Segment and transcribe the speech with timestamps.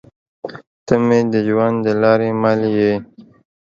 [0.85, 2.93] تۀ مې د ژوند د لارې مل يې